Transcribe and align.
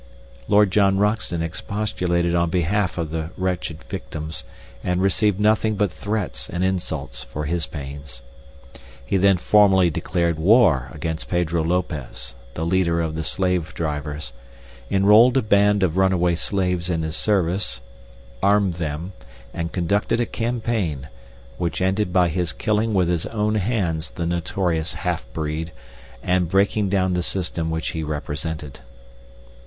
Lord 0.47 0.71
John 0.71 0.97
Roxton 0.97 1.43
expostulated 1.43 2.33
on 2.33 2.49
behalf 2.49 2.97
of 2.97 3.11
the 3.11 3.29
wretched 3.37 3.83
victims, 3.83 4.45
and 4.83 4.99
received 4.99 5.39
nothing 5.39 5.75
but 5.75 5.91
threats 5.91 6.49
and 6.49 6.63
insults 6.63 7.23
for 7.23 7.45
his 7.45 7.67
pains. 7.67 8.23
He 9.05 9.17
then 9.17 9.37
formally 9.37 9.91
declared 9.91 10.39
war 10.39 10.89
against 10.91 11.29
Pedro 11.29 11.63
Lopez, 11.63 12.33
the 12.55 12.65
leader 12.65 12.99
of 12.99 13.13
the 13.13 13.21
slave 13.23 13.75
drivers, 13.75 14.33
enrolled 14.89 15.37
a 15.37 15.43
band 15.43 15.83
of 15.83 15.97
runaway 15.97 16.33
slaves 16.33 16.89
in 16.89 17.03
his 17.03 17.15
service, 17.15 17.79
armed 18.41 18.73
them, 18.81 19.13
and 19.53 19.71
conducted 19.71 20.19
a 20.19 20.25
campaign, 20.25 21.09
which 21.59 21.79
ended 21.79 22.11
by 22.11 22.27
his 22.27 22.53
killing 22.53 22.95
with 22.95 23.07
his 23.07 23.27
own 23.27 23.53
hands 23.53 24.09
the 24.09 24.25
notorious 24.25 24.93
half 24.93 25.31
breed 25.31 25.71
and 26.23 26.49
breaking 26.49 26.89
down 26.89 27.13
the 27.13 27.21
system 27.21 27.69
which 27.69 27.89
he 27.89 28.01
represented. 28.01 28.79